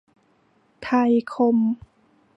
[0.83, 1.57] ไทยคม